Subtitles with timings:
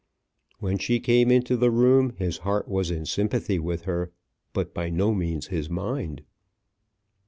[0.57, 4.11] When she came into the room, his heart was in sympathy with her,
[4.51, 6.23] but by no means his mind.